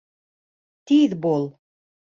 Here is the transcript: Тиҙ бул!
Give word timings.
Тиҙ 0.93 1.17
бул! 1.27 1.49